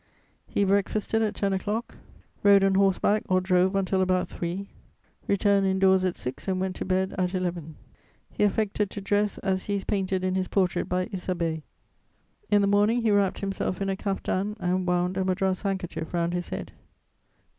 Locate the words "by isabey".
10.89-11.61